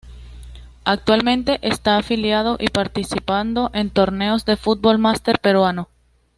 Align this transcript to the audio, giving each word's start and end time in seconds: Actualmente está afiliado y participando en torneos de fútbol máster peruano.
Actualmente 0.83 1.59
está 1.61 1.97
afiliado 1.99 2.57
y 2.59 2.69
participando 2.69 3.69
en 3.71 3.91
torneos 3.91 4.45
de 4.45 4.57
fútbol 4.57 4.97
máster 4.97 5.37
peruano. 5.39 5.89